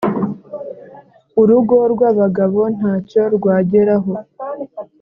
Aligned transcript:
urugo 1.41 1.75
rw’abagabo 1.93 2.59
ntacyo 2.77 3.23
rwageraho 3.35 4.11